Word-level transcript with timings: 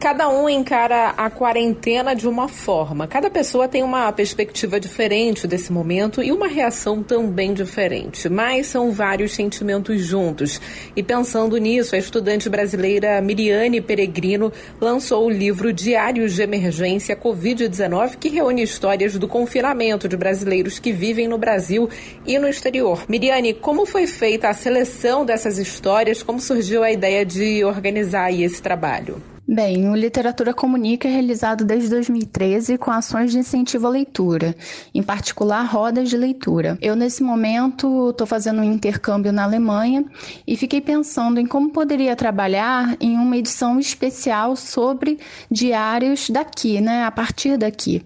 Cada 0.00 0.28
um 0.28 0.48
encara 0.48 1.08
a 1.16 1.28
quarentena 1.28 2.14
de 2.14 2.28
uma 2.28 2.46
forma. 2.46 3.08
Cada 3.08 3.28
pessoa 3.28 3.66
tem 3.66 3.82
uma 3.82 4.12
perspectiva 4.12 4.78
diferente 4.78 5.44
desse 5.44 5.72
momento 5.72 6.22
e 6.22 6.30
uma 6.30 6.46
reação 6.46 7.02
também 7.02 7.52
diferente. 7.52 8.28
Mas 8.28 8.68
são 8.68 8.92
vários 8.92 9.32
sentimentos 9.32 10.00
juntos. 10.00 10.60
E 10.94 11.02
pensando 11.02 11.56
nisso, 11.56 11.96
a 11.96 11.98
estudante 11.98 12.48
brasileira 12.48 13.20
Miriane 13.20 13.80
Peregrino 13.80 14.52
lançou 14.80 15.26
o 15.26 15.30
livro 15.30 15.72
Diários 15.72 16.32
de 16.34 16.42
Emergência 16.42 17.16
Covid-19, 17.16 18.18
que 18.18 18.28
reúne 18.28 18.62
histórias 18.62 19.18
do 19.18 19.26
confinamento 19.26 20.08
de 20.08 20.16
brasileiros 20.16 20.78
que 20.78 20.92
vivem 20.92 21.26
no 21.26 21.38
Brasil 21.38 21.90
e 22.24 22.38
no 22.38 22.46
exterior. 22.46 23.04
Miriane, 23.08 23.52
como 23.52 23.84
foi 23.84 24.06
feita 24.06 24.48
a 24.48 24.54
seleção 24.54 25.26
dessas 25.26 25.58
histórias? 25.58 26.22
Como 26.22 26.38
surgiu 26.38 26.84
a 26.84 26.92
ideia 26.92 27.26
de 27.26 27.64
organizar 27.64 28.32
esse 28.32 28.62
trabalho? 28.62 29.20
Bem, 29.50 29.88
o 29.88 29.96
Literatura 29.96 30.52
Comunica 30.52 31.08
é 31.08 31.10
realizado 31.10 31.64
desde 31.64 31.88
2013 31.88 32.76
com 32.76 32.90
ações 32.90 33.32
de 33.32 33.38
incentivo 33.38 33.86
à 33.86 33.88
leitura, 33.88 34.54
em 34.94 35.02
particular 35.02 35.62
rodas 35.62 36.10
de 36.10 36.18
leitura. 36.18 36.76
Eu, 36.82 36.94
nesse 36.94 37.22
momento, 37.22 38.10
estou 38.10 38.26
fazendo 38.26 38.60
um 38.60 38.64
intercâmbio 38.64 39.32
na 39.32 39.44
Alemanha 39.44 40.04
e 40.46 40.54
fiquei 40.54 40.82
pensando 40.82 41.40
em 41.40 41.46
como 41.46 41.70
poderia 41.70 42.14
trabalhar 42.14 42.94
em 43.00 43.16
uma 43.16 43.38
edição 43.38 43.80
especial 43.80 44.54
sobre 44.54 45.18
diários 45.50 46.28
daqui, 46.28 46.78
né, 46.82 47.04
a 47.04 47.10
partir 47.10 47.56
daqui. 47.56 48.04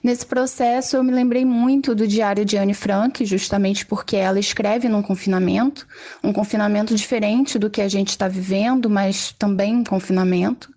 Nesse 0.00 0.24
processo, 0.24 0.96
eu 0.96 1.02
me 1.02 1.10
lembrei 1.10 1.44
muito 1.44 1.92
do 1.92 2.06
diário 2.06 2.44
de 2.44 2.56
Anne 2.56 2.72
Frank, 2.72 3.24
justamente 3.24 3.84
porque 3.84 4.14
ela 4.14 4.38
escreve 4.38 4.88
num 4.88 5.02
confinamento, 5.02 5.88
um 6.22 6.32
confinamento 6.32 6.94
diferente 6.94 7.58
do 7.58 7.68
que 7.68 7.80
a 7.80 7.88
gente 7.88 8.10
está 8.10 8.28
vivendo, 8.28 8.88
mas 8.88 9.32
também 9.32 9.74
um 9.74 9.82
confinamento. 9.82 10.72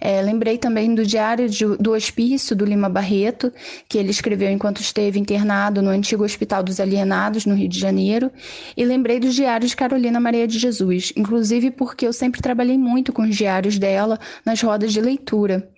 É, 0.00 0.20
lembrei 0.20 0.58
também 0.58 0.94
do 0.94 1.04
Diário 1.04 1.48
de, 1.48 1.64
do 1.76 1.92
Hospício 1.92 2.56
do 2.56 2.64
Lima 2.64 2.88
Barreto, 2.88 3.52
que 3.88 3.98
ele 3.98 4.10
escreveu 4.10 4.50
enquanto 4.50 4.80
esteve 4.80 5.18
internado 5.18 5.80
no 5.80 5.90
antigo 5.90 6.24
Hospital 6.24 6.62
dos 6.62 6.80
Alienados, 6.80 7.46
no 7.46 7.54
Rio 7.54 7.68
de 7.68 7.78
Janeiro, 7.78 8.30
e 8.76 8.84
lembrei 8.84 9.20
dos 9.20 9.34
diários 9.34 9.70
de 9.70 9.76
Carolina 9.76 10.18
Maria 10.18 10.46
de 10.46 10.58
Jesus, 10.58 11.12
inclusive 11.16 11.70
porque 11.70 12.06
eu 12.06 12.12
sempre 12.12 12.40
trabalhei 12.40 12.76
muito 12.76 13.12
com 13.12 13.22
os 13.22 13.36
diários 13.36 13.78
dela 13.78 14.18
nas 14.44 14.60
rodas 14.60 14.92
de 14.92 15.00
leitura. 15.00 15.68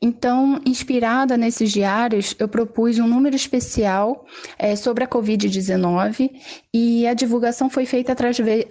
Então, 0.00 0.60
inspirada 0.66 1.36
nesses 1.36 1.70
diários, 1.70 2.34
eu 2.38 2.48
propus 2.48 2.98
um 2.98 3.06
número 3.06 3.36
especial 3.36 4.26
é, 4.58 4.76
sobre 4.76 5.04
a 5.04 5.08
Covid-19 5.08 6.30
e 6.72 7.06
a 7.06 7.14
divulgação 7.14 7.68
foi 7.68 7.86
feita 7.86 8.14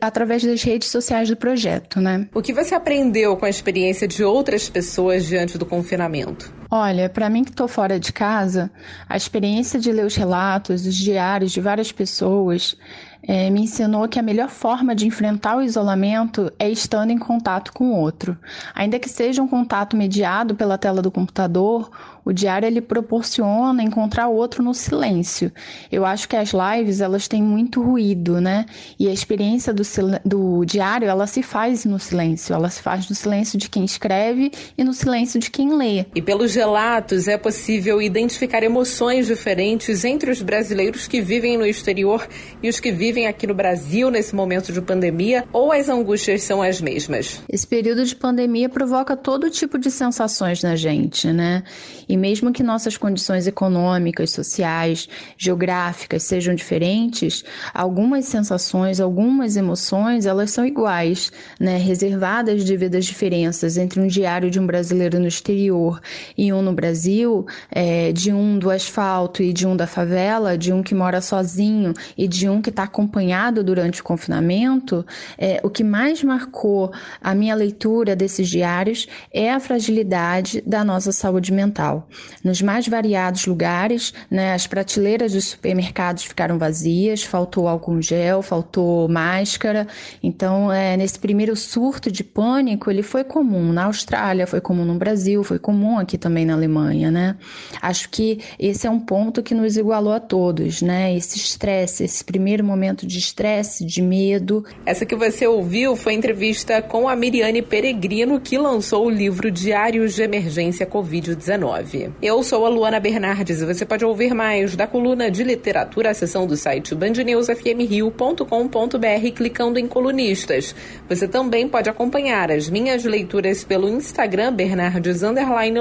através 0.02 0.44
das 0.44 0.64
redes 0.64 0.90
sociais 0.90 1.30
do 1.30 1.36
projeto. 1.36 2.00
Né? 2.00 2.28
O 2.34 2.42
que 2.42 2.54
você 2.54 2.76
aprendeu 2.76 3.36
com 3.38 3.46
a 3.46 3.50
experiência 3.50 4.08
de 4.08 4.24
outras 4.24 4.59
as 4.59 4.59
pessoas 4.68 5.26
diante 5.26 5.58
do 5.58 5.66
confinamento? 5.66 6.59
Olha, 6.72 7.10
para 7.10 7.30
mim 7.32 7.44
que 7.44 7.50
estou 7.50 7.68
fora 7.68 8.00
de 8.00 8.14
casa, 8.14 8.70
a 9.08 9.18
experiência 9.18 9.80
de 9.80 9.92
ler 9.92 10.06
os 10.06 10.16
relatos, 10.16 10.86
os 10.86 10.96
diários 10.96 11.52
de 11.52 11.60
várias 11.60 11.92
pessoas 11.92 12.78
é, 13.24 13.50
me 13.50 13.62
ensinou 13.62 14.08
que 14.08 14.20
a 14.20 14.24
melhor 14.24 14.50
forma 14.50 14.96
de 14.96 15.06
enfrentar 15.06 15.58
o 15.58 15.62
isolamento 15.62 16.52
é 16.58 16.70
estando 16.70 17.12
em 17.12 17.18
contato 17.18 17.74
com 17.74 17.92
o 17.92 17.96
outro. 17.96 18.38
Ainda 18.74 19.00
que 19.00 19.10
seja 19.10 19.42
um 19.42 19.48
contato 19.48 19.98
mediado 19.98 20.56
pela 20.56 20.78
tela 20.78 21.02
do 21.02 21.12
computador, 21.12 21.90
o 22.24 22.32
diário 22.32 22.68
ele 22.68 22.82
proporciona 22.82 23.82
encontrar 23.84 24.28
o 24.28 24.36
outro 24.36 24.64
no 24.64 24.74
silêncio. 24.74 25.52
Eu 25.92 26.06
acho 26.06 26.30
que 26.30 26.36
as 26.36 26.52
lives 26.54 27.02
elas 27.02 27.28
têm 27.28 27.42
muito 27.42 27.82
ruído, 27.82 28.40
né? 28.40 28.66
E 29.00 29.08
a 29.08 29.12
experiência 29.12 29.74
do, 29.74 29.84
do 30.24 30.66
diário 30.66 31.08
ela 31.08 31.28
se 31.28 31.42
faz 31.42 31.86
no 31.86 32.00
silêncio. 32.00 32.54
Ela 32.54 32.70
se 32.70 32.82
faz 32.82 33.10
no 33.10 33.16
silêncio 33.16 33.58
de 33.58 33.70
quem 33.70 33.84
escreve 33.84 34.52
e 34.78 34.84
no 34.84 34.94
silêncio 34.94 35.40
de 35.40 35.50
quem 35.50 35.76
lê. 35.76 36.06
E 36.16 36.22
relatos 36.60 37.30
é 37.30 37.38
possível 37.38 38.02
identificar 38.02 38.64
emoções 38.64 39.28
diferentes 39.28 40.04
entre 40.04 40.30
os 40.30 40.42
brasileiros 40.42 41.08
que 41.08 41.22
vivem 41.22 41.58
no 41.58 41.66
exterior 41.66 42.28
e 42.62 42.68
os 42.68 42.82
que 42.82 42.92
vivem 42.92 43.28
aqui 43.28 43.48
no 43.48 43.54
Brasil 43.54 44.12
nesse 44.12 44.36
momento 44.36 44.74
de 44.74 44.82
pandemia, 44.82 45.46
ou 45.54 45.72
as 45.72 45.88
angústias 45.88 46.44
são 46.44 46.62
as 46.62 46.82
mesmas? 46.82 47.42
Esse 47.48 47.66
período 47.66 48.04
de 48.04 48.14
pandemia 48.14 48.68
provoca 48.68 49.16
todo 49.16 49.50
tipo 49.50 49.80
de 49.80 49.90
sensações 49.90 50.62
na 50.62 50.76
gente, 50.76 51.32
né? 51.32 51.64
E 52.10 52.18
mesmo 52.18 52.52
que 52.52 52.62
nossas 52.62 52.98
condições 52.98 53.48
econômicas, 53.48 54.32
sociais, 54.32 55.08
geográficas 55.38 56.24
sejam 56.24 56.54
diferentes, 56.54 57.46
algumas 57.74 58.26
sensações, 58.26 59.00
algumas 59.00 59.56
emoções, 59.56 60.26
elas 60.26 60.52
são 60.52 60.66
iguais, 60.66 61.32
né? 61.58 61.78
Reservadas 61.78 62.66
devido 62.66 62.96
às 62.96 63.06
diferenças 63.06 63.78
entre 63.78 64.02
um 64.02 64.08
diário 64.08 64.52
de 64.52 64.60
um 64.60 64.68
brasileiro 64.68 65.22
no 65.22 65.28
exterior 65.28 66.02
e 66.38 66.49
um 66.52 66.62
no 66.62 66.74
Brasil, 66.74 67.46
é, 67.72 68.12
de 68.12 68.32
um 68.32 68.58
do 68.58 68.70
asfalto 68.70 69.42
e 69.42 69.54
de 69.54 69.68
um 69.68 69.76
da 69.76 69.88
favela, 69.88 70.58
de 70.58 70.72
um 70.74 70.82
que 70.84 70.96
mora 70.96 71.22
sozinho 71.22 71.94
e 72.18 72.28
de 72.28 72.50
um 72.50 72.62
que 72.62 72.70
está 72.70 72.84
acompanhado 72.84 73.64
durante 73.64 74.02
o 74.02 74.04
confinamento, 74.04 75.06
é, 75.38 75.60
o 75.64 75.70
que 75.70 75.84
mais 75.84 76.24
marcou 76.24 76.92
a 77.22 77.34
minha 77.36 77.56
leitura 77.56 78.16
desses 78.16 78.48
diários 78.48 79.08
é 79.34 79.52
a 79.52 79.60
fragilidade 79.60 80.62
da 80.66 80.84
nossa 80.84 81.12
saúde 81.12 81.52
mental. 81.52 82.08
Nos 82.44 82.62
mais 82.62 82.88
variados 82.88 83.46
lugares, 83.46 84.14
né, 84.30 84.54
as 84.54 84.68
prateleiras 84.68 85.34
dos 85.34 85.46
supermercados 85.46 86.24
ficaram 86.24 86.58
vazias, 86.58 87.24
faltou 87.24 87.68
álcool 87.68 88.02
gel, 88.02 88.42
faltou 88.42 89.08
máscara. 89.08 89.88
Então, 90.22 90.72
é, 90.72 90.96
nesse 90.98 91.20
primeiro 91.20 91.56
surto 91.56 92.12
de 92.12 92.24
pânico, 92.24 92.90
ele 92.90 93.04
foi 93.04 93.24
comum 93.24 93.72
na 93.72 93.86
Austrália, 93.86 94.48
foi 94.48 94.62
comum 94.62 94.86
no 94.86 94.96
Brasil, 94.96 95.44
foi 95.44 95.60
comum 95.60 95.98
aqui 95.98 96.18
também 96.18 96.39
na 96.46 96.54
Alemanha, 96.54 97.12
né? 97.12 97.36
Acho 97.82 98.10
que 98.10 98.40
esse 98.58 98.88
é 98.88 98.90
um 98.90 99.00
ponto 99.00 99.44
que 99.44 99.54
nos 99.54 99.78
igualou 99.78 100.14
a 100.14 100.20
todos, 100.20 100.82
né? 100.82 101.16
Esse 101.16 101.38
estresse, 101.38 102.04
esse 102.04 102.24
primeiro 102.24 102.64
momento 102.64 103.06
de 103.06 103.18
estresse, 103.18 103.86
de 103.86 104.02
medo. 104.02 104.66
Essa 104.86 105.06
que 105.06 105.16
você 105.16 105.48
ouviu 105.48 105.96
foi 105.96 106.14
entrevista 106.14 106.82
com 106.82 107.08
a 107.08 107.16
Miriane 107.16 107.62
Peregrino, 107.62 108.40
que 108.40 108.58
lançou 108.58 109.06
o 109.06 109.10
livro 109.10 109.52
Diários 109.52 110.16
de 110.16 110.24
Emergência 110.24 110.86
Covid-19. 110.86 112.12
Eu 112.22 112.44
sou 112.44 112.66
a 112.66 112.70
Luana 112.70 113.00
Bernardes 113.00 113.62
e 113.62 113.66
você 113.66 113.86
pode 113.86 114.06
ouvir 114.06 114.34
mais 114.34 114.76
da 114.76 114.88
coluna 114.88 115.32
de 115.32 115.44
literatura, 115.44 116.10
a 116.10 116.14
seção 116.14 116.46
do 116.46 116.58
site 116.58 116.94
bandnewsfmrio.com.br 116.96 119.32
clicando 119.36 119.80
em 119.80 119.88
colunistas. 119.88 120.76
Você 121.08 121.28
também 121.28 121.68
pode 121.68 121.90
acompanhar 121.90 122.52
as 122.52 122.70
minhas 122.70 123.04
leituras 123.04 123.64
pelo 123.64 123.90
Instagram 123.90 124.54
Bernardes 124.54 125.24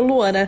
Luana, 0.00 0.47